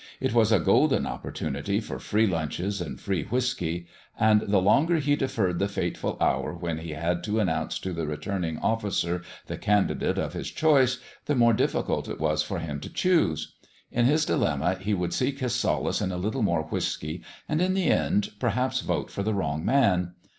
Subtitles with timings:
[0.19, 3.85] It was a golden opportunity for free lunches and free whiskey;
[4.19, 8.07] and the longer he deferred the fateful hour when he had to announce to the
[8.07, 12.89] returning officer the candidate of his choice, the more difficult it was for him to
[12.89, 13.53] choose.
[13.91, 17.75] In his dilemma he would seek his solace in a little more whiskey, and, in
[17.75, 20.15] the end, perhaps vote for the wrong man.